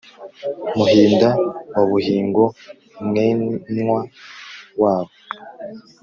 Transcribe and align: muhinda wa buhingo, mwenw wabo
muhinda 0.77 1.29
wa 1.73 1.81
buhingo, 1.89 2.43
mwenw 3.07 3.89
wabo 4.81 5.13